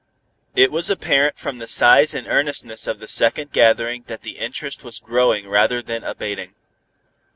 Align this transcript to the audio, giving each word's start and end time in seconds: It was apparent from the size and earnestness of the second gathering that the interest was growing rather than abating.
It 0.55 0.71
was 0.71 0.89
apparent 0.89 1.37
from 1.37 1.59
the 1.59 1.67
size 1.67 2.15
and 2.15 2.25
earnestness 2.27 2.87
of 2.87 2.99
the 2.99 3.07
second 3.07 3.51
gathering 3.51 4.03
that 4.07 4.23
the 4.23 4.39
interest 4.39 4.83
was 4.83 4.97
growing 4.97 5.47
rather 5.47 5.79
than 5.83 6.03
abating. 6.03 6.55